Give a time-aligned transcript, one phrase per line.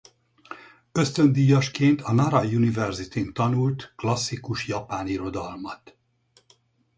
[0.91, 5.97] Ösztöndíjasként a Nara University-n tanult klasszikus japán irodalmat.